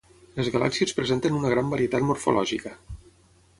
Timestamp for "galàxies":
0.55-0.93